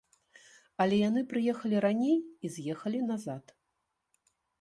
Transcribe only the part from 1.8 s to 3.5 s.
раней і з'ехалі назад.